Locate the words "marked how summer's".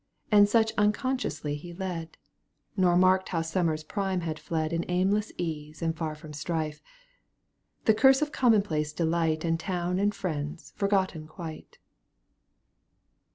2.97-3.83